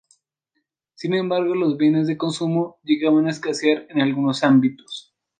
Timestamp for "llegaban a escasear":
2.83-3.85